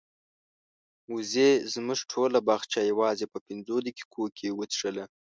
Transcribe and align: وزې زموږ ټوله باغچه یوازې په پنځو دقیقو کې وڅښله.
وزې 1.13 1.49
زموږ 1.73 1.99
ټوله 2.11 2.39
باغچه 2.47 2.79
یوازې 2.91 3.25
په 3.33 3.39
پنځو 3.47 3.75
دقیقو 3.87 4.23
کې 4.37 4.47
وڅښله. 4.57 5.05